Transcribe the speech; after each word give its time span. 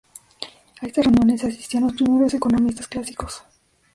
A 0.81 0.87
estas 0.87 1.05
reuniones 1.05 1.43
asistían 1.43 1.83
los 1.83 1.93
primeros 1.93 2.33
economistas 2.33 2.87
clásicos. 2.87 3.43